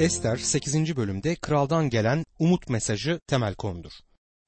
[0.00, 0.96] Ester 8.
[0.96, 3.92] bölümde kraldan gelen umut mesajı temel konudur.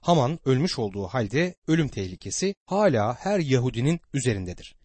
[0.01, 4.77] Haman ölmüş olduğu halde ölüm tehlikesi hala her Yahudinin üzerindedir.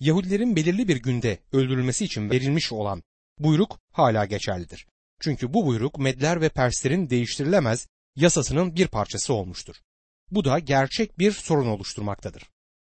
[0.00, 3.02] Yahudilerin belirli bir günde öldürülmesi için verilmiş olan
[3.38, 4.86] buyruk hala geçerlidir.
[5.20, 9.76] Çünkü bu buyruk Medler ve Perslerin değiştirilemez yasasının bir parçası olmuştur.
[10.30, 12.42] Bu da gerçek bir sorun oluşturmaktadır.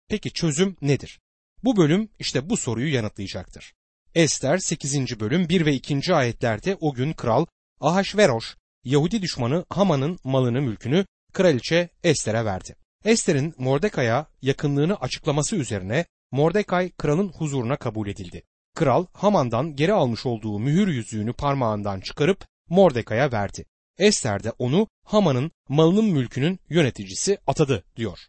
[0.08, 1.20] Peki çözüm nedir?
[1.64, 3.74] Bu bölüm işte bu soruyu yanıtlayacaktır.
[4.16, 5.20] Ester 8.
[5.20, 6.16] bölüm 1 ve 2.
[6.16, 7.46] ayetlerde o gün kral
[7.80, 12.76] Ahasveroş Yahudi düşmanı Haman'ın malını mülkünü kraliçe Ester'e verdi.
[13.06, 18.44] Ester'in Mordekai'ye yakınlığını açıklaması üzerine Mordekai kralın huzuruna kabul edildi.
[18.76, 23.66] Kral Haman'dan geri almış olduğu mühür yüzüğünü parmağından çıkarıp Mordekai'ye verdi.
[23.98, 28.20] Ester de onu Haman'ın malının mülkünün yöneticisi atadı diyor.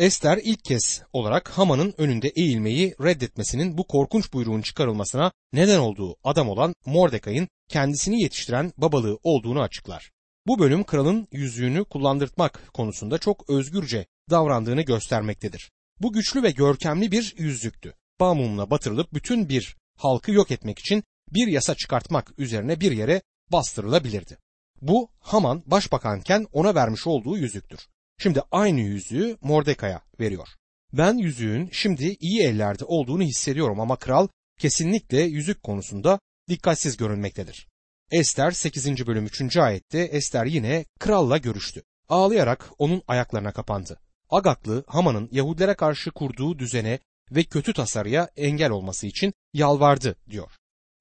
[0.00, 6.48] Ester ilk kez olarak Haman'ın önünde eğilmeyi reddetmesinin bu korkunç buyruğun çıkarılmasına neden olduğu adam
[6.48, 10.10] olan Mordekai'nin kendisini yetiştiren babalığı olduğunu açıklar.
[10.46, 15.70] Bu bölüm kralın yüzüğünü kullandırtmak konusunda çok özgürce davrandığını göstermektedir.
[16.00, 17.94] Bu güçlü ve görkemli bir yüzüktü.
[18.20, 24.38] Bağmumla batırılıp bütün bir halkı yok etmek için bir yasa çıkartmak üzerine bir yere bastırılabilirdi.
[24.82, 27.88] Bu Haman başbakanken ona vermiş olduğu yüzüktür.
[28.22, 30.48] Şimdi aynı yüzüğü Mordekai'ye veriyor.
[30.92, 37.68] Ben yüzüğün şimdi iyi ellerde olduğunu hissediyorum ama kral kesinlikle yüzük konusunda dikkatsiz görünmektedir.
[38.10, 39.06] Ester 8.
[39.06, 39.56] bölüm 3.
[39.56, 41.82] ayette Ester yine kralla görüştü.
[42.08, 44.00] Ağlayarak onun ayaklarına kapandı.
[44.30, 46.98] Agaklı Haman'ın Yahudilere karşı kurduğu düzene
[47.30, 50.52] ve kötü tasarıya engel olması için yalvardı diyor.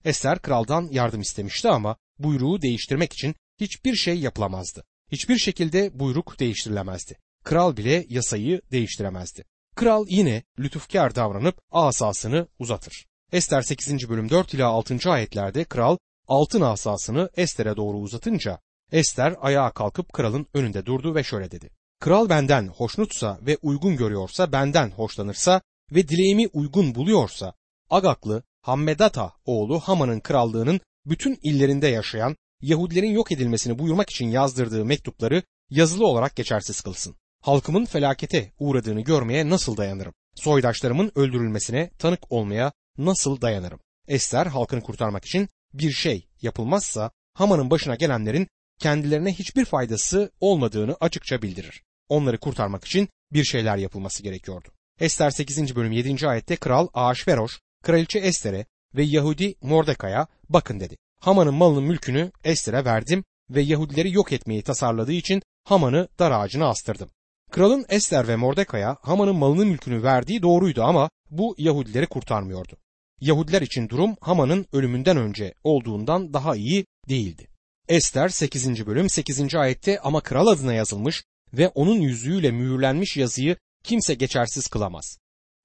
[0.06, 4.83] Ester kraldan yardım istemişti ama buyruğu değiştirmek için hiçbir şey yapılamazdı.
[5.11, 7.17] Hiçbir şekilde buyruk değiştirilemezdi.
[7.43, 9.45] Kral bile yasayı değiştiremezdi.
[9.75, 13.05] Kral yine lütufkar davranıp asasını uzatır.
[13.31, 14.09] Ester 8.
[14.09, 15.11] bölüm 4 ila 6.
[15.11, 18.59] ayetlerde kral altın asasını Ester'e doğru uzatınca
[18.91, 21.69] Ester ayağa kalkıp kralın önünde durdu ve şöyle dedi.
[21.99, 25.61] Kral benden hoşnutsa ve uygun görüyorsa benden hoşlanırsa
[25.92, 27.53] ve dileğimi uygun buluyorsa
[27.89, 35.43] Agaklı Hammedata oğlu Haman'ın krallığının bütün illerinde yaşayan Yahudilerin yok edilmesini buyurmak için yazdırdığı mektupları
[35.70, 37.15] yazılı olarak geçersiz kılsın.
[37.42, 40.14] Halkımın felakete uğradığını görmeye nasıl dayanırım?
[40.36, 43.80] Soydaşlarımın öldürülmesine tanık olmaya nasıl dayanırım?
[44.08, 48.48] Ester halkını kurtarmak için bir şey yapılmazsa Haman'ın başına gelenlerin
[48.80, 51.83] kendilerine hiçbir faydası olmadığını açıkça bildirir.
[52.09, 54.69] Onları kurtarmak için bir şeyler yapılması gerekiyordu.
[54.99, 55.75] Ester 8.
[55.75, 56.27] bölüm 7.
[56.27, 58.65] ayette kral Ahasveroş, kraliçe Ester'e
[58.95, 60.98] ve Yahudi Mordekai'ye bakın dedi.
[61.19, 67.09] Haman'ın malının mülkünü Ester'e verdim ve Yahudileri yok etmeyi tasarladığı için Haman'ı dar ağacına astırdım.
[67.52, 72.77] Kralın Ester ve Mordekai'ye Haman'ın malının mülkünü verdiği doğruydu ama bu Yahudileri kurtarmıyordu.
[73.21, 77.47] Yahudiler için durum Haman'ın ölümünden önce olduğundan daha iyi değildi.
[77.87, 78.86] Ester 8.
[78.87, 79.55] bölüm 8.
[79.55, 85.17] ayette ama kral adına yazılmış ve onun yüzüğüyle mühürlenmiş yazıyı kimse geçersiz kılamaz.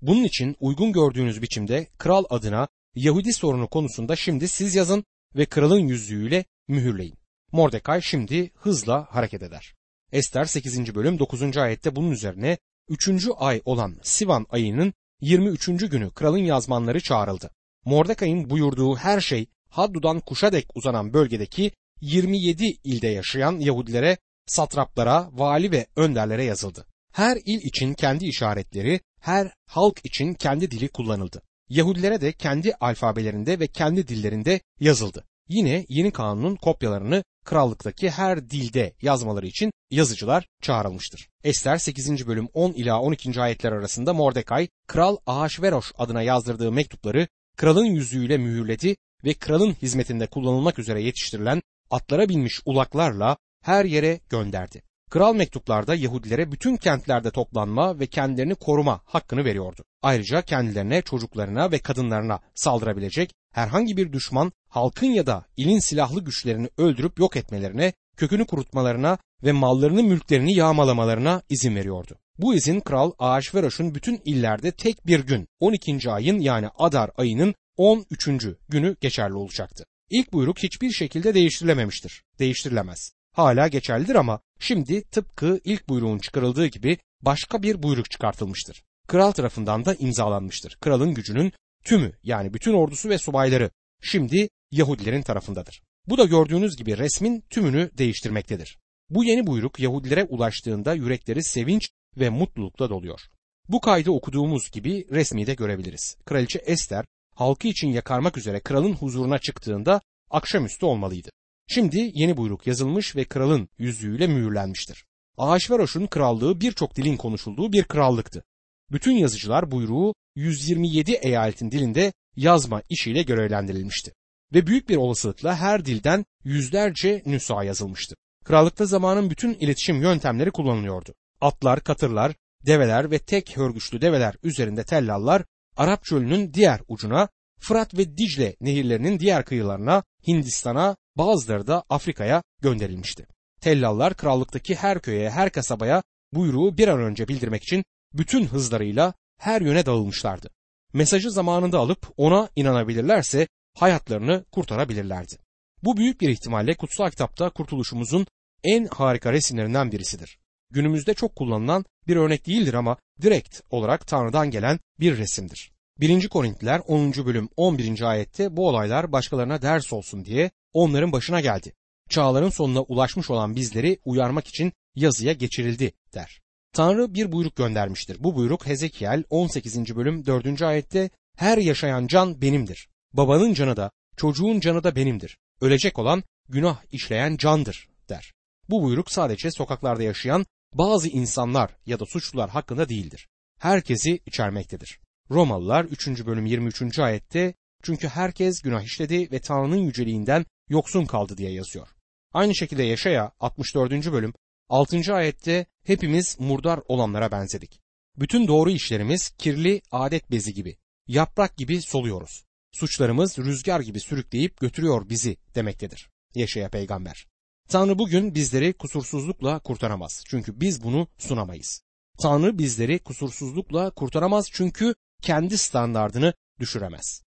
[0.03, 5.05] Bunun için uygun gördüğünüz biçimde kral adına Yahudi sorunu konusunda şimdi siz yazın
[5.37, 7.19] ve kralın yüzüğüyle mühürleyin.
[7.53, 9.75] Mordecai şimdi hızla hareket eder.
[10.13, 10.95] Ester 8.
[10.95, 11.57] bölüm 9.
[11.57, 12.59] ayette bunun üzerine
[12.89, 13.09] 3.
[13.37, 15.67] ay olan Sivan ayının 23.
[15.67, 17.51] günü kralın yazmanları çağrıldı.
[17.85, 24.17] Mordecai'nin buyurduğu her şey Haddu'dan kuşa dek uzanan bölgedeki 27 ilde yaşayan Yahudilere,
[24.47, 26.87] satraplara, vali ve önderlere yazıldı.
[27.13, 31.43] Her il için kendi işaretleri, her halk için kendi dili kullanıldı.
[31.69, 35.25] Yahudilere de kendi alfabelerinde ve kendi dillerinde yazıldı.
[35.49, 41.29] Yine yeni kanunun kopyalarını krallıktaki her dilde yazmaları için yazıcılar çağrılmıştır.
[41.45, 42.27] Ester 8.
[42.27, 43.41] bölüm 10 ila 12.
[43.41, 50.79] ayetler arasında Mordekay, Kral Ahasveroş adına yazdırdığı mektupları kralın yüzüğüyle mühürledi ve kralın hizmetinde kullanılmak
[50.79, 54.83] üzere yetiştirilen atlara binmiş ulaklarla her yere gönderdi.
[55.15, 59.85] Kral mektuplarda Yahudilere bütün kentlerde toplanma ve kendilerini koruma hakkını veriyordu.
[60.03, 66.69] Ayrıca kendilerine, çocuklarına ve kadınlarına saldırabilecek herhangi bir düşman halkın ya da ilin silahlı güçlerini
[66.79, 72.19] öldürüp yok etmelerine, kökünü kurutmalarına ve mallarını mülklerini yağmalamalarına izin veriyordu.
[72.39, 76.11] Bu izin Kral Ahasveroş'un bütün illerde tek bir gün 12.
[76.11, 78.29] ayın yani Adar ayının 13.
[78.69, 79.85] günü geçerli olacaktı.
[80.11, 82.23] İlk buyruk hiçbir şekilde değiştirilememiştir.
[82.39, 88.85] Değiştirilemez hala geçerlidir ama şimdi tıpkı ilk buyruğun çıkarıldığı gibi başka bir buyruk çıkartılmıştır.
[89.09, 90.77] Kral tarafından da imzalanmıştır.
[90.81, 91.53] Kralın gücünün
[91.85, 93.71] tümü yani bütün ordusu ve subayları
[94.03, 95.83] şimdi Yahudilerin tarafındadır.
[96.07, 98.79] Bu da gördüğünüz gibi resmin tümünü değiştirmektedir.
[99.11, 103.21] Bu yeni buyruk Yahudilere ulaştığında yürekleri sevinç ve mutlulukla doluyor.
[103.69, 106.17] Bu kaydı okuduğumuz gibi resmi de görebiliriz.
[106.27, 107.05] Kraliçe Ester
[107.35, 110.01] halkı için yakarmak üzere kralın huzuruna çıktığında
[110.31, 111.31] akşamüstü olmalıydı.
[111.67, 115.05] Şimdi yeni buyruk yazılmış ve kralın yüzüğüyle mühürlenmiştir.
[115.39, 118.45] Ahasveroş'un krallığı birçok dilin konuşulduğu bir krallıktı.
[118.93, 124.13] Bütün yazıcılar buyruğu 127 eyaletin dilinde yazma işiyle görevlendirilmişti.
[124.55, 128.17] Ve büyük bir olasılıkla her dilden yüzlerce nüsa yazılmıştı.
[128.45, 131.15] Krallıkta zamanın bütün iletişim yöntemleri kullanılıyordu.
[131.41, 132.35] Atlar, katırlar,
[132.67, 135.45] develer ve tek hörgüçlü develer üzerinde tellallar
[135.77, 137.29] Arap çölünün diğer ucuna,
[137.61, 143.27] Fırat ve Dicle nehirlerinin diğer kıyılarına, Hindistan'a, bazıları da Afrika'ya gönderilmişti.
[143.61, 146.03] Tellallar krallıktaki her köye, her kasabaya
[146.33, 150.51] buyruğu bir an önce bildirmek için bütün hızlarıyla her yöne dağılmışlardı.
[150.93, 155.39] Mesajı zamanında alıp ona inanabilirlerse hayatlarını kurtarabilirlerdi.
[155.83, 158.27] Bu büyük bir ihtimalle kutsal kitapta kurtuluşumuzun
[158.65, 160.39] en harika resimlerinden birisidir.
[160.71, 165.73] Günümüzde çok kullanılan bir örnek değildir ama direkt olarak Tanrı'dan gelen bir resimdir.
[166.01, 166.29] 1.
[166.29, 167.13] Korintliler 10.
[167.13, 168.03] bölüm 11.
[168.03, 171.73] ayette bu olaylar başkalarına ders olsun diye onların başına geldi.
[172.09, 176.41] Çağların sonuna ulaşmış olan bizleri uyarmak için yazıya geçirildi der.
[176.73, 178.17] Tanrı bir buyruk göndermiştir.
[178.21, 179.97] Bu buyruk Hezekiel 18.
[179.97, 180.63] bölüm 4.
[180.63, 182.89] ayette her yaşayan can benimdir.
[183.13, 185.39] Babanın canı da çocuğun canı da benimdir.
[185.61, 188.33] Ölecek olan günah işleyen candır der.
[188.69, 193.29] Bu buyruk sadece sokaklarda yaşayan bazı insanlar ya da suçlular hakkında değildir.
[193.61, 195.01] Herkesi içermektedir.
[195.31, 196.27] Romalılar 3.
[196.27, 196.99] bölüm 23.
[196.99, 201.89] ayette çünkü herkes günah işledi ve Tanrı'nın yüceliğinden yoksun kaldı diye yazıyor.
[202.33, 204.13] Aynı şekilde Yaşaya 64.
[204.13, 204.33] bölüm
[204.69, 205.15] 6.
[205.15, 207.81] ayette hepimiz murdar olanlara benzedik.
[208.17, 210.77] Bütün doğru işlerimiz kirli adet bezi gibi,
[211.07, 212.45] yaprak gibi soluyoruz.
[212.73, 216.11] Suçlarımız rüzgar gibi sürükleyip götürüyor bizi demektedir.
[216.35, 217.27] Yaşaya peygamber.
[217.69, 220.23] Tanrı bugün bizleri kusursuzlukla kurtaramaz.
[220.27, 221.83] Çünkü biz bunu sunamayız.
[222.19, 227.23] Tanrı bizleri kusursuzlukla kurtaramaz çünkü kendi standardını düşüremez.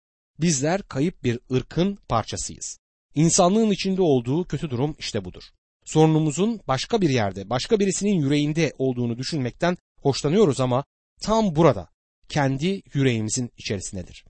[0.40, 2.78] Bizler kayıp bir ırkın parçasıyız.
[3.14, 5.42] İnsanlığın içinde olduğu kötü durum işte budur.
[5.84, 10.84] Sorunumuzun başka bir yerde, başka birisinin yüreğinde olduğunu düşünmekten hoşlanıyoruz ama
[11.20, 11.88] tam burada,
[12.28, 14.24] kendi yüreğimizin içerisindedir.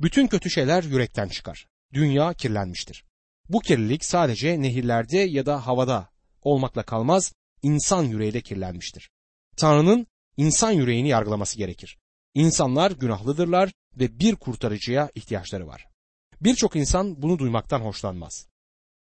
[0.00, 1.66] Bütün kötü şeyler yürekten çıkar.
[1.92, 3.04] Dünya kirlenmiştir.
[3.48, 6.08] Bu kirlilik sadece nehirlerde ya da havada
[6.42, 7.32] olmakla kalmaz,
[7.62, 9.10] insan yüreği de kirlenmiştir.
[9.56, 10.06] Tanrı'nın
[10.36, 11.98] insan yüreğini yargılaması gerekir.
[12.34, 15.91] İnsanlar günahlıdırlar ve bir kurtarıcıya ihtiyaçları var.
[16.44, 18.46] Birçok insan bunu duymaktan hoşlanmaz.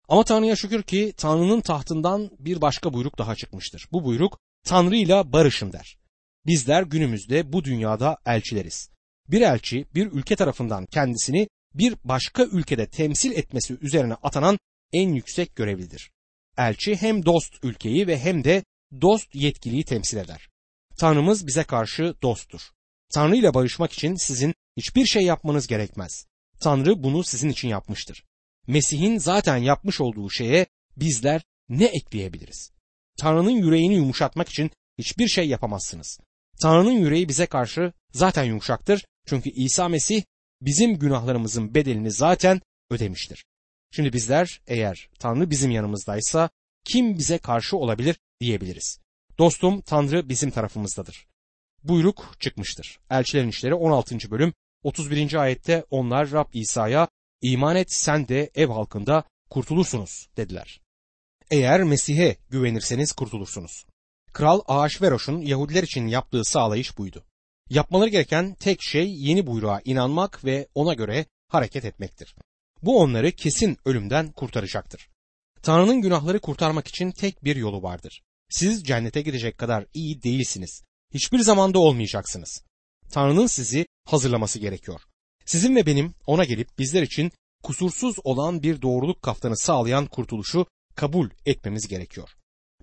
[0.09, 3.89] Ama Tanrı'ya şükür ki Tanrı'nın tahtından bir başka buyruk daha çıkmıştır.
[3.93, 5.99] Bu buyruk Tanrı ile barışın der.
[6.47, 8.91] Bizler günümüzde bu dünyada elçileriz.
[9.29, 14.59] Bir elçi bir ülke tarafından kendisini bir başka ülkede temsil etmesi üzerine atanan
[14.93, 16.11] en yüksek görevlidir.
[16.57, 18.65] Elçi hem dost ülkeyi ve hem de
[19.01, 20.49] dost yetkiliyi temsil eder.
[20.99, 22.61] Tanrımız bize karşı dosttur.
[23.15, 26.28] Tanrı ile barışmak için sizin hiçbir şey yapmanız gerekmez.
[26.61, 28.25] Tanrı bunu sizin için yapmıştır.
[28.67, 30.67] Mesih'in zaten yapmış olduğu şeye
[30.97, 32.73] bizler ne ekleyebiliriz?
[33.19, 36.21] Tanrı'nın yüreğini yumuşatmak için hiçbir şey yapamazsınız.
[36.61, 39.05] Tanrı'nın yüreği bize karşı zaten yumuşaktır.
[39.27, 40.23] Çünkü İsa Mesih
[40.61, 42.61] bizim günahlarımızın bedelini zaten
[42.91, 43.45] ödemiştir.
[43.91, 46.51] Şimdi bizler eğer Tanrı bizim yanımızdaysa
[46.85, 48.99] kim bize karşı olabilir diyebiliriz.
[49.39, 51.27] Dostum Tanrı bizim tarafımızdadır.
[51.85, 53.01] Buyruk çıkmıştır.
[53.11, 54.31] Elçilerin İşleri 16.
[54.31, 55.35] bölüm 31.
[55.35, 57.09] ayette onlar Rab İsa'ya
[57.43, 60.81] iman et sen de ev halkında kurtulursunuz dediler.
[61.51, 63.87] Eğer Mesih'e güvenirseniz kurtulursunuz.
[64.33, 67.25] Kral Ahasveroş'un Yahudiler için yaptığı sağlayış buydu.
[67.71, 72.35] Yapmaları gereken tek şey yeni buyruğa inanmak ve ona göre hareket etmektir.
[72.83, 75.09] Bu onları kesin ölümden kurtaracaktır.
[75.63, 78.23] Tanrı'nın günahları kurtarmak için tek bir yolu vardır.
[78.51, 80.83] Siz cennete gidecek kadar iyi değilsiniz.
[81.15, 82.63] Hiçbir zamanda olmayacaksınız.
[83.11, 85.01] Tanrı'nın sizi hazırlaması gerekiyor.
[85.45, 91.31] Sizin ve benim ona gelip bizler için kusursuz olan bir doğruluk kaftanı sağlayan kurtuluşu kabul
[91.47, 92.29] etmemiz gerekiyor.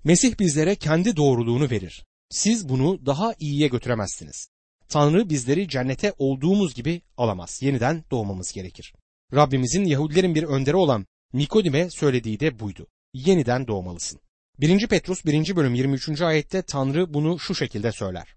[0.04, 2.04] Mesih bizlere kendi doğruluğunu verir.
[2.30, 4.48] Siz bunu daha iyiye götüremezsiniz.
[4.88, 7.62] Tanrı bizleri cennete olduğumuz gibi alamaz.
[7.62, 8.94] Yeniden doğmamız gerekir.
[9.34, 12.86] Rabbimizin Yahudilerin bir önderi olan Nikodim'e söylediği de buydu.
[13.14, 14.20] Yeniden doğmalısın.
[14.58, 14.86] 1.
[14.86, 15.56] Petrus 1.
[15.56, 16.20] bölüm 23.
[16.20, 18.36] ayette Tanrı bunu şu şekilde söyler.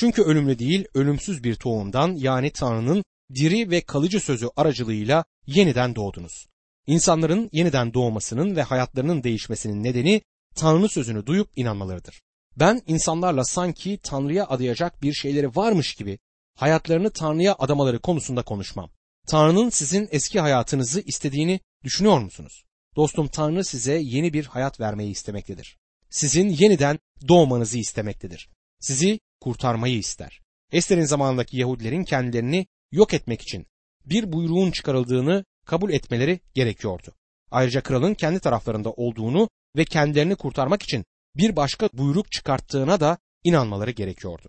[0.00, 6.46] Çünkü ölümlü değil ölümsüz bir tohumdan yani Tanrı'nın diri ve kalıcı sözü aracılığıyla yeniden doğdunuz.
[6.86, 10.22] İnsanların yeniden doğmasının ve hayatlarının değişmesinin nedeni
[10.54, 12.20] Tanrı sözünü duyup inanmalarıdır.
[12.56, 16.18] Ben insanlarla sanki Tanrı'ya adayacak bir şeyleri varmış gibi
[16.54, 18.90] hayatlarını Tanrı'ya adamaları konusunda konuşmam.
[19.26, 22.64] Tanrı'nın sizin eski hayatınızı istediğini düşünüyor musunuz?
[22.96, 25.78] Dostum Tanrı size yeni bir hayat vermeyi istemektedir.
[26.10, 28.48] Sizin yeniden doğmanızı istemektedir.
[28.80, 30.40] Sizi kurtarmayı ister.
[30.72, 33.66] Ester'in zamanındaki Yahudilerin kendilerini yok etmek için
[34.04, 37.14] bir buyruğun çıkarıldığını kabul etmeleri gerekiyordu.
[37.50, 41.04] Ayrıca kralın kendi taraflarında olduğunu ve kendilerini kurtarmak için
[41.36, 44.48] bir başka buyruk çıkarttığına da inanmaları gerekiyordu.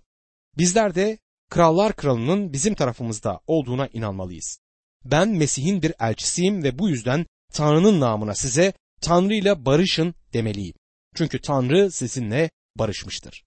[0.57, 1.17] Bizler de
[1.49, 4.59] krallar kralının bizim tarafımızda olduğuna inanmalıyız.
[5.05, 10.75] Ben Mesih'in bir elçisiyim ve bu yüzden Tanrı'nın namına size Tanrı ile barışın demeliyim.
[11.15, 13.43] Çünkü Tanrı sizinle barışmıştır.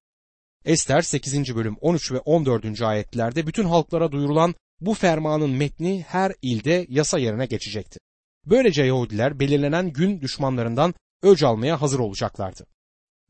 [0.65, 1.57] Ester 8.
[1.57, 2.83] bölüm 13 ve 14.
[2.83, 7.99] ayetlerde bütün halklara duyurulan bu fermanın metni her ilde yasa yerine geçecekti.
[8.47, 12.67] Böylece Yahudiler belirlenen gün düşmanlarından öc almaya hazır olacaklardı.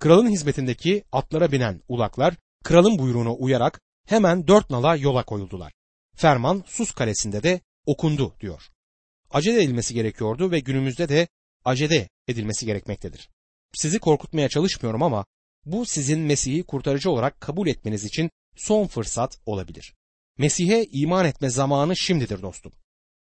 [0.00, 2.34] Kralın hizmetindeki atlara binen ulaklar
[2.64, 5.72] kralın buyruğuna uyarak hemen dört nala yola koyuldular.
[6.16, 8.62] Ferman Sus kalesinde de okundu diyor.
[9.30, 11.28] Acele edilmesi gerekiyordu ve günümüzde de
[11.64, 13.30] acele edilmesi gerekmektedir.
[13.74, 15.24] Sizi korkutmaya çalışmıyorum ama
[15.66, 19.94] bu sizin Mesih'i kurtarıcı olarak kabul etmeniz için son fırsat olabilir.
[20.38, 22.72] Mesih'e iman etme zamanı şimdidir dostum.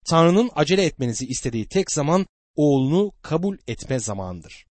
[0.06, 4.66] Tanrı'nın acele etmenizi istediği tek zaman oğlunu kabul etme zamanıdır.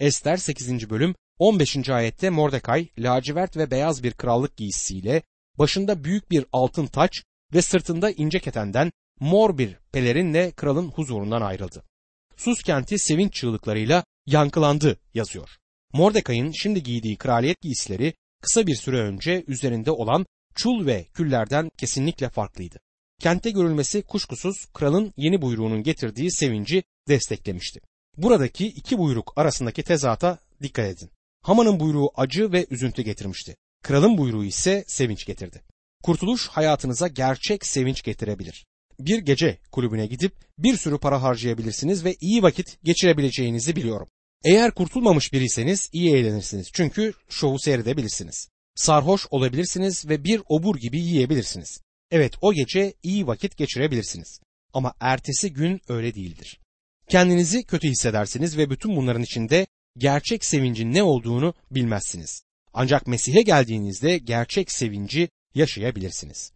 [0.00, 0.90] Ester 8.
[0.90, 1.88] bölüm 15.
[1.88, 5.22] ayette Mordekay lacivert ve beyaz bir krallık giysisiyle
[5.58, 7.22] başında büyük bir altın taç
[7.54, 11.84] ve sırtında ince ketenden mor bir pelerinle kralın huzurundan ayrıldı.
[12.36, 15.58] Sus kenti sevinç çığlıklarıyla yankılandı yazıyor.
[15.94, 22.28] Mordekay'ın şimdi giydiği kraliyet giysileri kısa bir süre önce üzerinde olan çul ve küllerden kesinlikle
[22.28, 22.80] farklıydı.
[23.20, 27.80] Kentte görülmesi kuşkusuz kralın yeni buyruğunun getirdiği sevinci desteklemişti.
[28.16, 31.10] Buradaki iki buyruk arasındaki tezata dikkat edin.
[31.42, 33.56] Haman'ın buyruğu acı ve üzüntü getirmişti.
[33.82, 35.62] Kralın buyruğu ise sevinç getirdi.
[36.02, 38.66] Kurtuluş hayatınıza gerçek sevinç getirebilir.
[39.00, 44.08] Bir gece kulübüne gidip bir sürü para harcayabilirsiniz ve iyi vakit geçirebileceğinizi biliyorum.
[44.44, 48.48] Eğer kurtulmamış biriyseniz iyi eğlenirsiniz çünkü şovu seyredebilirsiniz.
[48.74, 51.80] Sarhoş olabilirsiniz ve bir obur gibi yiyebilirsiniz.
[52.10, 54.40] Evet o gece iyi vakit geçirebilirsiniz.
[54.72, 56.60] Ama ertesi gün öyle değildir.
[57.08, 62.42] Kendinizi kötü hissedersiniz ve bütün bunların içinde gerçek sevincin ne olduğunu bilmezsiniz.
[62.72, 66.52] Ancak Mesih'e geldiğinizde gerçek sevinci yaşayabilirsiniz.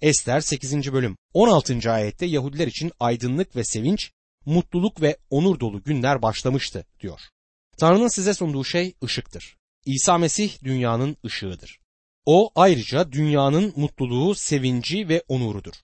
[0.00, 0.92] Ester 8.
[0.92, 1.92] bölüm 16.
[1.92, 4.10] ayette Yahudiler için aydınlık ve sevinç,
[4.46, 7.20] mutluluk ve onur dolu günler başlamıştı diyor.
[7.78, 9.56] Tanrı'nın size sunduğu şey ışıktır.
[9.84, 11.80] İsa Mesih dünyanın ışığıdır.
[12.26, 15.74] O ayrıca dünyanın mutluluğu, sevinci ve onurudur.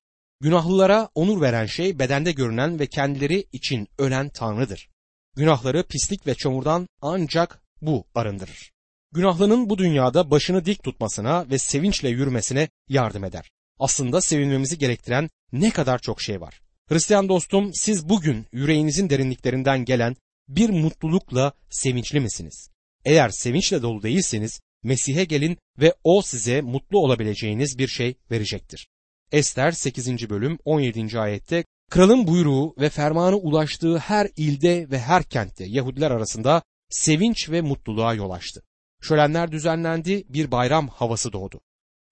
[0.40, 4.88] Günahlılara onur veren şey bedende görünen ve kendileri için ölen Tanrı'dır.
[5.36, 8.72] Günahları pislik ve çamurdan ancak bu arındırır.
[9.12, 13.50] Günahlının bu dünyada başını dik tutmasına ve sevinçle yürümesine yardım eder.
[13.78, 16.60] Aslında sevinmemizi gerektiren ne kadar çok şey var.
[16.88, 20.16] Hristiyan dostum siz bugün yüreğinizin derinliklerinden gelen
[20.48, 22.70] bir mutlulukla sevinçli misiniz?
[23.04, 28.88] Eğer sevinçle dolu değilseniz Mesih'e gelin ve o size mutlu olabileceğiniz bir şey verecektir.
[29.32, 30.30] Ester 8.
[30.30, 31.18] bölüm 17.
[31.18, 37.60] ayette kralın buyruğu ve fermanı ulaştığı her ilde ve her kentte Yahudiler arasında sevinç ve
[37.60, 38.62] mutluluğa yol açtı.
[39.02, 41.60] Şölenler düzenlendi, bir bayram havası doğdu.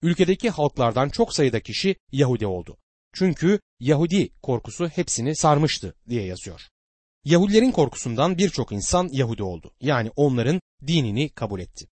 [0.01, 2.77] Ülkedeki halklardan çok sayıda kişi Yahudi oldu.
[3.15, 6.61] Çünkü Yahudi korkusu hepsini sarmıştı diye yazıyor.
[7.25, 9.71] Yahudilerin korkusundan birçok insan Yahudi oldu.
[9.81, 11.87] Yani onların dinini kabul etti.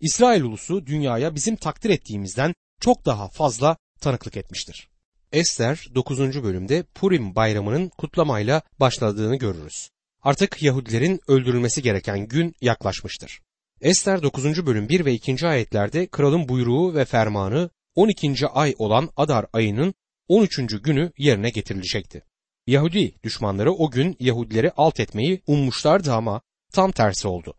[0.00, 4.88] İsrail ulusu dünyaya bizim takdir ettiğimizden çok daha fazla tanıklık etmiştir.
[5.32, 6.42] Ester 9.
[6.42, 9.90] bölümde Purim bayramının kutlamayla başladığını görürüz.
[10.22, 13.40] Artık Yahudilerin öldürülmesi gereken gün yaklaşmıştır.
[13.80, 14.66] Ester 9.
[14.66, 15.46] bölüm 1 ve 2.
[15.46, 18.46] ayetlerde kralın buyruğu ve fermanı 12.
[18.46, 19.94] ay olan Adar ayının
[20.28, 20.82] 13.
[20.82, 22.22] günü yerine getirilecekti.
[22.66, 26.40] Yahudi düşmanları o gün Yahudileri alt etmeyi ummuşlardı ama
[26.72, 27.54] tam tersi oldu.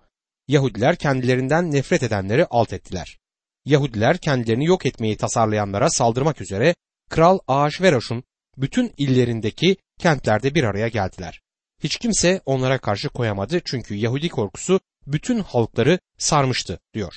[0.47, 3.19] Yahudiler kendilerinden nefret edenleri alt ettiler.
[3.65, 6.75] Yahudiler kendilerini yok etmeyi tasarlayanlara saldırmak üzere
[7.09, 8.23] Kral Ahasveroş'un
[8.57, 11.41] bütün illerindeki kentlerde bir araya geldiler.
[11.83, 17.13] Hiç kimse onlara karşı koyamadı çünkü Yahudi korkusu bütün halkları sarmıştı diyor.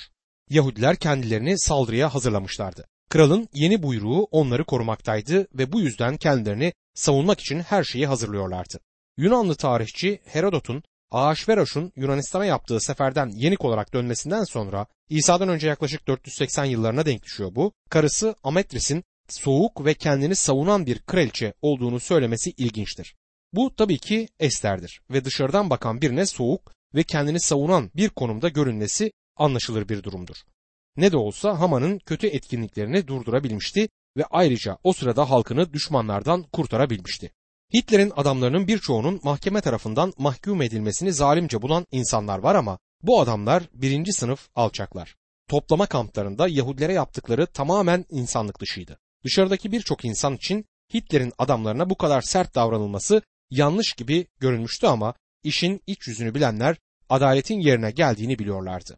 [0.49, 2.87] Yahudiler kendilerini saldırıya hazırlamışlardı.
[3.09, 8.79] Kralın yeni buyruğu onları korumaktaydı ve bu yüzden kendilerini savunmak için her şeyi hazırlıyorlardı.
[9.17, 16.65] Yunanlı tarihçi Herodot'un Ahasveroş'un Yunanistan'a yaptığı seferden yenik olarak dönmesinden sonra İsa'dan önce yaklaşık 480
[16.65, 17.71] yıllarına denk düşüyor bu.
[17.89, 23.15] Karısı Ametris'in soğuk ve kendini savunan bir kraliçe olduğunu söylemesi ilginçtir.
[23.53, 29.11] Bu tabii ki Ester'dir ve dışarıdan bakan birine soğuk ve kendini savunan bir konumda görünmesi
[29.37, 30.35] anlaşılır bir durumdur.
[30.97, 37.31] Ne de olsa Haman'ın kötü etkinliklerini durdurabilmişti ve ayrıca o sırada halkını düşmanlardan kurtarabilmişti.
[37.73, 44.13] Hitler'in adamlarının birçoğunun mahkeme tarafından mahkum edilmesini zalimce bulan insanlar var ama bu adamlar birinci
[44.13, 45.15] sınıf alçaklar.
[45.49, 48.99] Toplama kamplarında Yahudilere yaptıkları tamamen insanlık dışıydı.
[49.23, 55.81] Dışarıdaki birçok insan için Hitler'in adamlarına bu kadar sert davranılması yanlış gibi görünmüştü ama işin
[55.87, 56.77] iç yüzünü bilenler
[57.09, 58.97] adaletin yerine geldiğini biliyorlardı.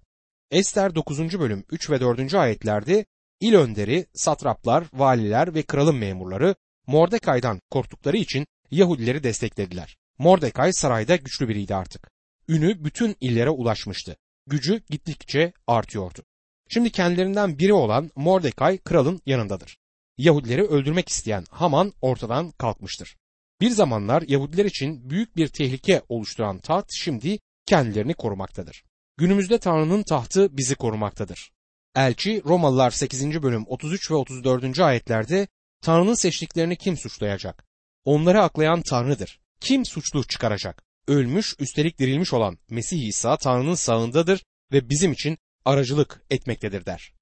[0.56, 1.40] Ester 9.
[1.40, 2.34] bölüm 3 ve 4.
[2.34, 3.06] ayetlerde
[3.40, 6.56] il önderi, satraplar, valiler ve kralın memurları
[6.88, 9.98] Mordekay'dan korktukları için Yahudileri desteklediler.
[10.18, 12.12] Mordekay sarayda güçlü biriydi artık.
[12.48, 14.18] Ünü bütün illere ulaşmıştı.
[14.48, 16.24] Gücü gittikçe artıyordu.
[16.70, 19.78] Şimdi kendilerinden biri olan Mordekay kralın yanındadır.
[20.18, 23.18] Yahudileri öldürmek isteyen Haman ortadan kalkmıştır.
[23.62, 28.84] Bir zamanlar Yahudiler için büyük bir tehlike oluşturan taht şimdi kendilerini korumaktadır.
[29.18, 31.52] Günümüzde Tanrı'nın tahtı bizi korumaktadır.
[31.96, 33.44] Elçi Romalılar 8.
[33.44, 34.80] bölüm 33 ve 34.
[34.80, 35.48] ayetlerde
[35.82, 37.66] Tanrı'nın seçtiklerini kim suçlayacak?
[38.06, 39.40] Onları aklayan Tanrı'dır.
[39.60, 40.84] Kim suçlu çıkaracak?
[41.08, 47.14] Ölmüş, üstelik dirilmiş olan Mesih İsa Tanrı'nın sağındadır ve bizim için aracılık etmektedir der.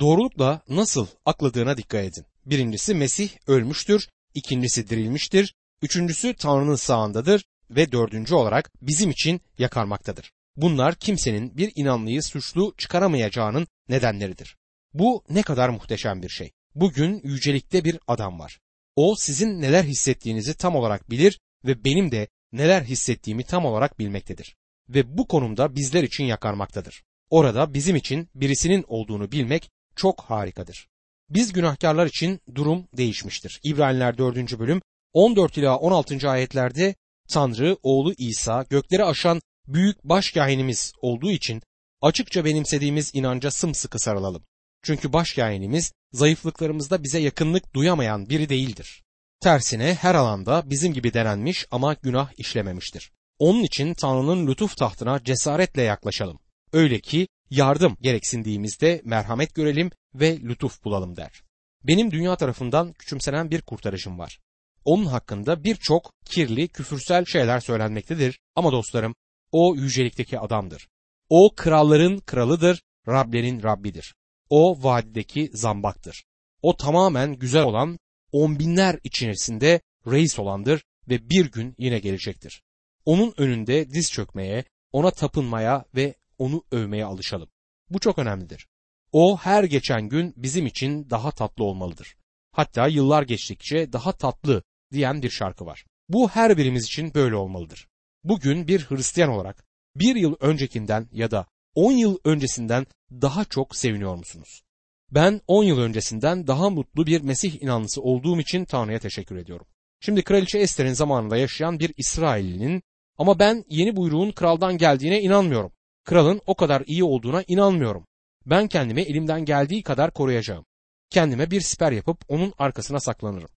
[0.00, 2.26] Doğrulukla nasıl akladığına dikkat edin.
[2.46, 10.32] Birincisi Mesih ölmüştür, ikincisi dirilmiştir, üçüncüsü Tanrı'nın sağındadır ve dördüncü olarak bizim için yakarmaktadır.
[10.56, 14.56] Bunlar kimsenin bir inanlıyı suçlu çıkaramayacağının nedenleridir.
[14.94, 16.52] Bu ne kadar muhteşem bir şey.
[16.74, 18.58] Bugün yücelikte bir adam var.
[18.96, 24.56] O sizin neler hissettiğinizi tam olarak bilir ve benim de neler hissettiğimi tam olarak bilmektedir.
[24.88, 27.02] Ve bu konumda bizler için yakarmaktadır.
[27.30, 30.88] Orada bizim için birisinin olduğunu bilmek çok harikadır.
[31.30, 33.60] Biz günahkarlar için durum değişmiştir.
[33.64, 34.58] İbraniler 4.
[34.58, 34.82] bölüm
[35.12, 36.30] 14 ila 16.
[36.30, 36.94] ayetlerde
[37.28, 41.62] Tanrı oğlu İsa gökleri aşan büyük başkahinimiz olduğu için
[42.00, 44.44] açıkça benimsediğimiz inanca sımsıkı sarılalım.
[44.82, 49.02] Çünkü başkahinimiz zayıflıklarımızda bize yakınlık duyamayan biri değildir.
[49.40, 53.12] Tersine her alanda bizim gibi denenmiş ama günah işlememiştir.
[53.38, 56.38] Onun için Tanrı'nın lütuf tahtına cesaretle yaklaşalım.
[56.72, 61.42] Öyle ki yardım gereksindiğimizde merhamet görelim ve lütuf bulalım der.
[61.84, 64.38] Benim dünya tarafından küçümsenen bir kurtarışım var.
[64.84, 69.14] Onun hakkında birçok kirli, küfürsel şeyler söylenmektedir ama dostlarım
[69.52, 70.88] o yücelikteki adamdır.
[71.28, 74.14] O kralların kralıdır, Rablerin Rabbidir.
[74.50, 76.24] O vadideki zambaktır.
[76.62, 77.98] O tamamen güzel olan,
[78.32, 82.62] on binler içerisinde reis olandır ve bir gün yine gelecektir.
[83.04, 87.48] Onun önünde diz çökmeye, ona tapınmaya ve onu övmeye alışalım.
[87.90, 88.66] Bu çok önemlidir.
[89.12, 92.16] O her geçen gün bizim için daha tatlı olmalıdır.
[92.52, 94.62] Hatta yıllar geçtikçe daha tatlı
[94.92, 95.84] diyen bir şarkı var.
[96.08, 97.88] Bu her birimiz için böyle olmalıdır.
[98.24, 99.64] Bugün bir Hristiyan olarak
[99.96, 104.62] bir yıl öncekinden ya da on yıl öncesinden daha çok seviniyor musunuz?
[105.10, 109.66] Ben on yıl öncesinden daha mutlu bir Mesih inanlısı olduğum için Tanrı'ya teşekkür ediyorum.
[110.00, 112.82] Şimdi Kraliçe Ester'in zamanında yaşayan bir İsraillinin
[113.18, 115.72] ama ben yeni buyruğun kraldan geldiğine inanmıyorum.
[116.04, 118.06] Kralın o kadar iyi olduğuna inanmıyorum.
[118.46, 120.64] Ben kendimi elimden geldiği kadar koruyacağım.
[121.10, 123.48] Kendime bir siper yapıp onun arkasına saklanırım.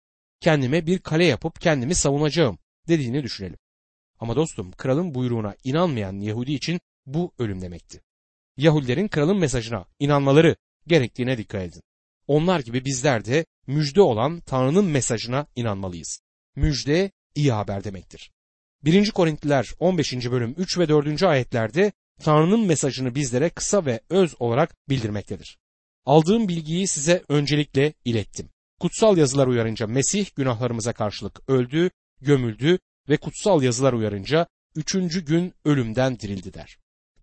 [0.42, 3.58] Kendime bir kale yapıp kendimi savunacağım dediğini düşünelim.
[4.20, 8.02] Ama dostum kralın buyruğuna inanmayan Yahudi için bu ölüm demekti.
[8.58, 10.56] Yahudilerin kralın mesajına inanmaları
[10.88, 11.82] gerektiğine dikkat edin.
[12.28, 16.22] Onlar gibi bizler de müjde olan Tanrı'nın mesajına inanmalıyız.
[16.56, 18.32] Müjde iyi haber demektir.
[18.84, 19.12] 1.
[19.12, 20.14] Korintliler 15.
[20.14, 21.24] bölüm 3 ve 4.
[21.24, 25.58] ayetlerde Tanrı'nın mesajını bizlere kısa ve öz olarak bildirmektedir.
[26.06, 28.50] Aldığım bilgiyi size öncelikle ilettim.
[28.80, 31.90] Kutsal yazılar uyarınca Mesih günahlarımıza karşılık öldü,
[32.22, 36.78] gömüldü ve kutsal yazılar uyarınca üçüncü gün ölümden dirildi der.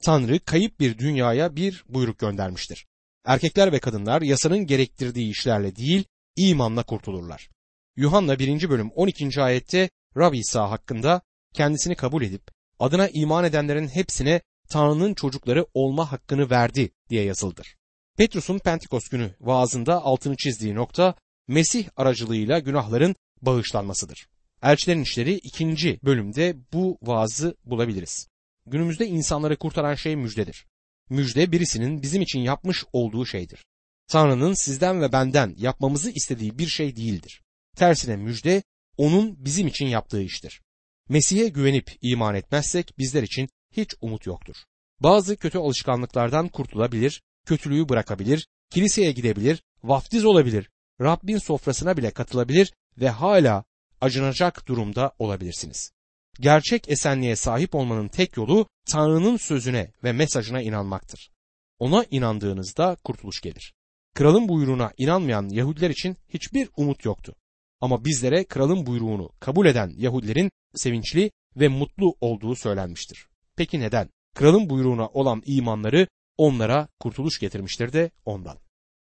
[0.05, 2.87] Tanrı kayıp bir dünyaya bir buyruk göndermiştir.
[3.25, 6.05] Erkekler ve kadınlar yasanın gerektirdiği işlerle değil,
[6.37, 7.49] imanla kurtulurlar.
[7.97, 8.69] Yuhanna 1.
[8.69, 9.43] bölüm 12.
[9.43, 11.23] ayette Rab İsa hakkında
[11.55, 12.43] kendisini kabul edip
[12.79, 17.77] adına iman edenlerin hepsine Tanrı'nın çocukları olma hakkını verdi diye yazıldır.
[18.17, 21.15] Petrus'un Pentekost günü vaazında altını çizdiği nokta
[21.49, 24.29] Mesih aracılığıyla günahların bağışlanmasıdır.
[24.63, 28.29] Elçilerin İşleri ikinci bölümde bu vaazı bulabiliriz.
[28.67, 30.67] Günümüzde insanları kurtaran şey müjdedir.
[31.11, 33.65] Müjde birisinin bizim için yapmış olduğu şeydir.
[34.09, 37.43] Tanrı'nın sizden ve benden yapmamızı istediği bir şey değildir.
[37.77, 38.63] Tersine müjde
[38.97, 40.61] onun bizim için yaptığı iştir.
[41.09, 44.57] Mesih'e güvenip iman etmezsek bizler için hiç umut yoktur.
[45.01, 50.71] Bazı kötü alışkanlıklardan kurtulabilir, kötülüğü bırakabilir, kiliseye gidebilir, vaftiz olabilir,
[51.01, 53.65] Rabbin sofrasına bile katılabilir ve hala
[54.03, 55.93] acınacak durumda olabilirsiniz.
[56.41, 61.31] Gerçek esenliğe sahip olmanın tek yolu Tanrı'nın sözüne ve mesajına inanmaktır.
[61.79, 63.75] Ona inandığınızda kurtuluş gelir.
[64.15, 67.35] Kralın buyruğuna inanmayan Yahudiler için hiçbir umut yoktu.
[67.81, 73.27] Ama bizlere kralın buyruğunu kabul eden Yahudilerin sevinçli ve mutlu olduğu söylenmiştir.
[73.57, 74.09] Peki neden?
[74.35, 76.07] Kralın buyruğuna olan imanları
[76.39, 78.59] onlara kurtuluş getirmiştir de ondan.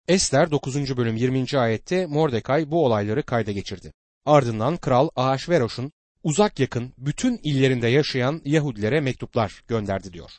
[0.08, 0.96] Ester 9.
[0.96, 1.58] bölüm 20.
[1.58, 3.92] ayette Mordekay bu olayları kayda geçirdi.
[4.28, 10.30] Ardından kral Ahasveroş'un uzak yakın bütün illerinde yaşayan Yahudilere mektuplar gönderdi diyor.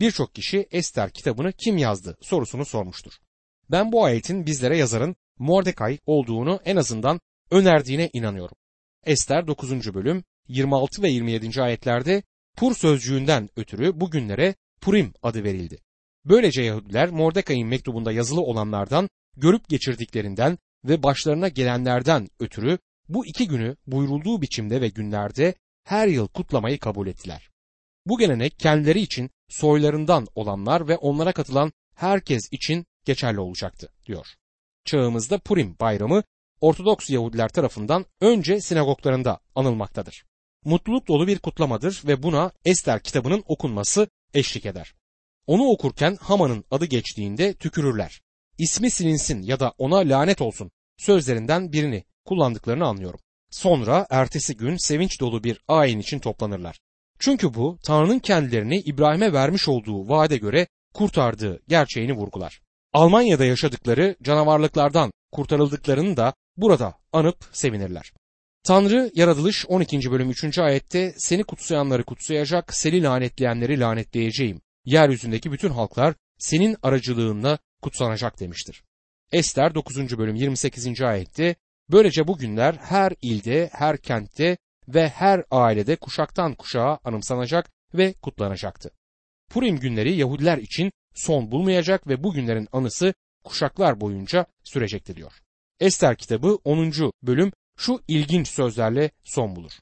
[0.00, 3.12] Birçok kişi Ester kitabını kim yazdı sorusunu sormuştur.
[3.70, 8.56] Ben bu ayetin bizlere yazarın Mordekay olduğunu en azından önerdiğine inanıyorum.
[9.06, 9.94] Ester 9.
[9.94, 11.62] bölüm 26 ve 27.
[11.62, 12.22] ayetlerde
[12.56, 15.78] Pur sözcüğünden ötürü bugünlere Purim adı verildi.
[16.24, 22.78] Böylece Yahudiler Mordekay'ın mektubunda yazılı olanlardan görüp geçirdiklerinden ve başlarına gelenlerden ötürü
[23.10, 27.50] bu iki günü buyurulduğu biçimde ve günlerde her yıl kutlamayı kabul ettiler.
[28.06, 34.26] Bu gelenek kendileri için soylarından olanlar ve onlara katılan herkes için geçerli olacaktı diyor.
[34.84, 36.22] Çağımızda Purim bayramı
[36.60, 40.24] Ortodoks Yahudiler tarafından önce sinagoglarında anılmaktadır.
[40.64, 44.94] Mutluluk dolu bir kutlamadır ve buna Ester kitabının okunması eşlik eder.
[45.46, 48.20] Onu okurken Haman'ın adı geçtiğinde tükürürler.
[48.58, 53.20] İsmi silinsin ya da ona lanet olsun sözlerinden birini kullandıklarını anlıyorum.
[53.50, 56.78] Sonra ertesi gün sevinç dolu bir ayin için toplanırlar.
[57.18, 62.60] Çünkü bu Tanrı'nın kendilerini İbrahim'e vermiş olduğu vaade göre kurtardığı gerçeğini vurgular.
[62.92, 68.12] Almanya'da yaşadıkları canavarlıklardan kurtarıldıklarını da burada anıp sevinirler.
[68.64, 70.10] Tanrı yaratılış 12.
[70.10, 70.58] bölüm 3.
[70.58, 74.60] ayette seni kutsayanları kutsayacak, seni lanetleyenleri lanetleyeceğim.
[74.84, 78.82] Yeryüzündeki bütün halklar senin aracılığınla kutsanacak demiştir.
[79.32, 80.18] Ester 9.
[80.18, 81.00] bölüm 28.
[81.00, 81.56] ayette
[81.92, 84.56] böylece bu günler her ilde, her kentte
[84.88, 88.90] ve her ailede kuşaktan kuşağa anımsanacak ve kutlanacaktı.
[89.50, 95.32] Purim günleri Yahudiler için son bulmayacak ve bu günlerin anısı kuşaklar boyunca sürecekti diyor.
[95.80, 96.92] Ester kitabı 10.
[97.22, 99.72] bölüm şu ilginç sözlerle son bulur.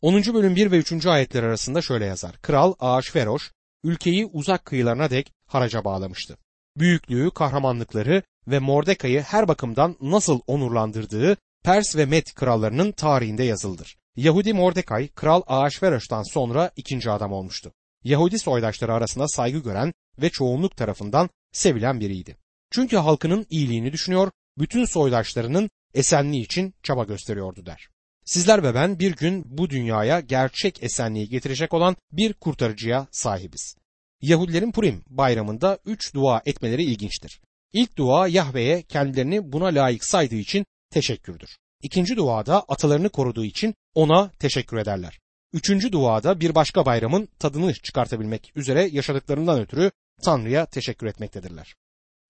[0.00, 0.34] 10.
[0.34, 1.06] bölüm 1 ve 3.
[1.06, 2.36] ayetler arasında şöyle yazar.
[2.42, 3.52] Kral Ağaşferoş
[3.84, 6.38] ülkeyi uzak kıyılarına dek haraca bağlamıştı.
[6.76, 13.96] Büyüklüğü, kahramanlıkları ve Mordekay'ı her bakımdan nasıl onurlandırdığı Pers ve Med krallarının tarihinde yazıldır.
[14.16, 17.72] Yahudi Mordekay, Kral Ahasveroş'tan sonra ikinci adam olmuştu.
[18.04, 19.92] Yahudi soydaşları arasında saygı gören
[20.22, 22.36] ve çoğunluk tarafından sevilen biriydi.
[22.70, 27.88] Çünkü halkının iyiliğini düşünüyor, bütün soydaşlarının esenliği için çaba gösteriyordu der.
[28.24, 33.76] Sizler ve ben bir gün bu dünyaya gerçek esenliği getirecek olan bir kurtarıcıya sahibiz.
[34.22, 37.40] Yahudilerin Purim bayramında üç dua etmeleri ilginçtir.
[37.72, 41.58] İlk dua Yahve'ye kendilerini buna layık saydığı için teşekkürdür.
[41.82, 45.18] İkinci duada atalarını koruduğu için ona teşekkür ederler.
[45.52, 49.90] Üçüncü duada bir başka bayramın tadını çıkartabilmek üzere yaşadıklarından ötürü
[50.22, 51.74] Tanrı'ya teşekkür etmektedirler.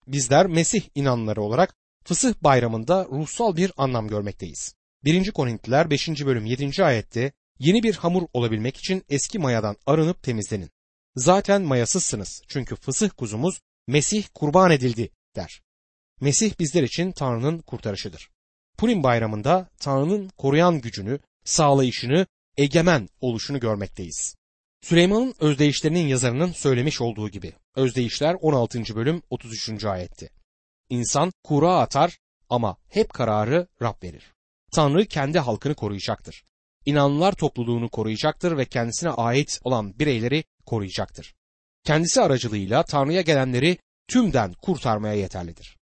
[0.07, 4.73] Bizler Mesih inanları olarak Fısıh bayramında ruhsal bir anlam görmekteyiz.
[5.03, 5.31] 1.
[5.31, 6.09] Korintliler 5.
[6.09, 6.83] bölüm 7.
[6.83, 10.69] ayette yeni bir hamur olabilmek için eski mayadan arınıp temizlenin.
[11.15, 15.61] Zaten mayasızsınız çünkü fısıh kuzumuz Mesih kurban edildi der.
[16.21, 18.29] Mesih bizler için Tanrı'nın kurtarışıdır.
[18.79, 24.35] Purim bayramında Tanrı'nın koruyan gücünü, sağlayışını, egemen oluşunu görmekteyiz.
[24.81, 28.95] Süleyman'ın özdeyişlerinin yazarının söylemiş olduğu gibi özdeyişler 16.
[28.95, 29.85] bölüm 33.
[29.85, 30.29] ayetti.
[30.89, 32.17] İnsan kura atar
[32.49, 34.33] ama hep kararı Rab verir.
[34.71, 36.43] Tanrı kendi halkını koruyacaktır.
[36.85, 41.35] İnanlılar topluluğunu koruyacaktır ve kendisine ait olan bireyleri koruyacaktır.
[41.83, 45.78] Kendisi aracılığıyla Tanrı'ya gelenleri tümden kurtarmaya yeterlidir.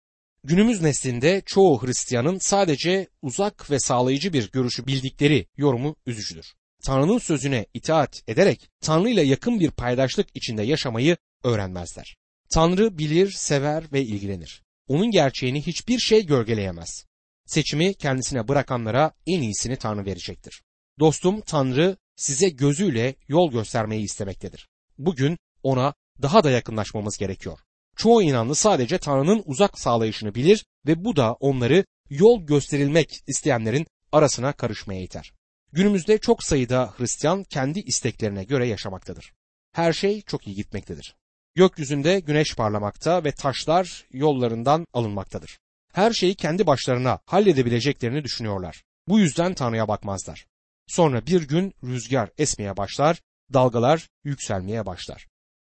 [0.48, 6.54] Günümüz neslinde çoğu Hristiyanın sadece uzak ve sağlayıcı bir görüşü bildikleri yorumu üzücüdür.
[6.82, 12.16] Tanrı'nın sözüne itaat ederek Tanrı ile yakın bir paydaşlık içinde yaşamayı öğrenmezler.
[12.50, 14.62] Tanrı bilir, sever ve ilgilenir.
[14.88, 17.06] Onun gerçeğini hiçbir şey gölgeleyemez.
[17.46, 20.62] Seçimi kendisine bırakanlara en iyisini Tanrı verecektir.
[21.00, 24.68] Dostum Tanrı size gözüyle yol göstermeyi istemektedir.
[24.98, 27.58] Bugün ona daha da yakınlaşmamız gerekiyor.
[27.96, 34.52] Çoğu inanlı sadece Tanrı'nın uzak sağlayışını bilir ve bu da onları yol gösterilmek isteyenlerin arasına
[34.52, 35.32] karışmaya iter.
[35.72, 39.32] Günümüzde çok sayıda Hristiyan kendi isteklerine göre yaşamaktadır.
[39.72, 41.16] Her şey çok iyi gitmektedir.
[41.54, 45.58] Gökyüzünde güneş parlamakta ve taşlar yollarından alınmaktadır.
[45.92, 48.82] Her şeyi kendi başlarına halledebileceklerini düşünüyorlar.
[49.08, 50.46] Bu yüzden Tanrı'ya bakmazlar.
[50.86, 53.20] Sonra bir gün rüzgar esmeye başlar,
[53.52, 55.26] dalgalar yükselmeye başlar.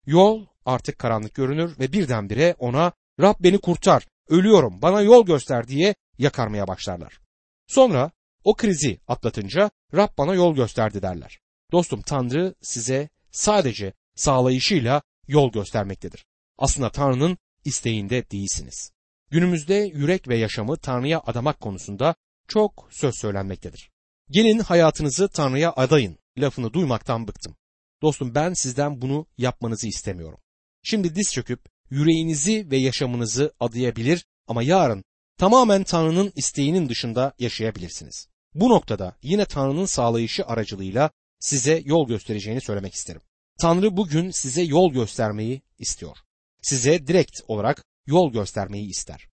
[0.06, 5.96] Yol artık karanlık görünür ve birdenbire ona Rab beni kurtar, ölüyorum, bana yol göster diye
[6.18, 7.20] yakarmaya başlarlar.
[7.68, 8.12] Sonra
[8.44, 11.40] o krizi atlatınca Rab bana yol gösterdi derler.
[11.72, 16.26] Dostum Tanrı size sadece sağlayışıyla yol göstermektedir.
[16.58, 18.92] Aslında Tanrı'nın isteğinde değilsiniz.
[19.30, 22.16] Günümüzde yürek ve yaşamı Tanrı'ya adamak konusunda
[22.48, 23.92] çok söz söylenmektedir.
[24.30, 27.56] Gelin hayatınızı Tanrı'ya adayın lafını duymaktan bıktım.
[28.02, 30.40] Dostum ben sizden bunu yapmanızı istemiyorum.
[30.84, 31.60] Şimdi diz çöküp
[31.90, 35.04] yüreğinizi ve yaşamınızı adayabilir ama yarın
[35.38, 38.28] tamamen Tanrı'nın isteğinin dışında yaşayabilirsiniz.
[38.54, 43.22] Bu noktada yine Tanrı'nın sağlayışı aracılığıyla size yol göstereceğini söylemek isterim.
[43.60, 46.18] Tanrı bugün size yol göstermeyi istiyor.
[46.62, 49.28] Size direkt olarak yol göstermeyi ister.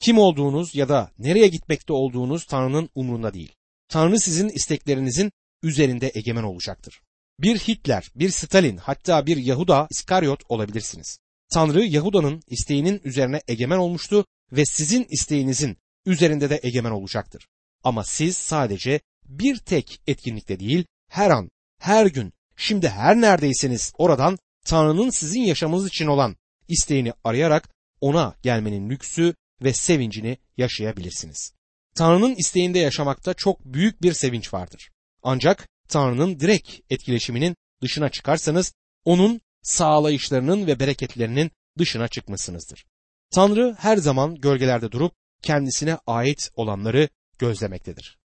[0.00, 3.52] Kim olduğunuz ya da nereye gitmekte olduğunuz Tanrı'nın umrunda değil.
[3.88, 7.00] Tanrı sizin isteklerinizin üzerinde egemen olacaktır.
[7.40, 11.18] Bir Hitler, bir Stalin hatta bir Yahuda İskaryot olabilirsiniz.
[11.52, 17.48] Tanrı Yahuda'nın isteğinin üzerine egemen olmuştu ve sizin isteğinizin üzerinde de egemen olacaktır.
[17.84, 24.38] Ama siz sadece bir tek etkinlikte değil, her an, her gün, şimdi her neredeyseniz oradan
[24.64, 26.36] Tanrı'nın sizin yaşamınız için olan
[26.68, 27.68] isteğini arayarak
[28.00, 31.52] ona gelmenin lüksü ve sevincini yaşayabilirsiniz.
[31.94, 34.90] Tanrı'nın isteğinde yaşamakta çok büyük bir sevinç vardır.
[35.22, 38.74] Ancak Tanrı'nın direkt etkileşiminin dışına çıkarsanız
[39.04, 42.86] onun sağlayışlarının ve bereketlerinin dışına çıkmışsınızdır.
[43.30, 48.16] Tanrı her zaman gölgelerde durup kendisine ait olanları gözlemektedir.